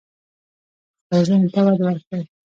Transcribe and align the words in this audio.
خپل 1.03 1.19
ذهن 1.27 1.43
ته 1.53 1.59
وده 1.65 1.83
ورکړئ. 1.87 2.23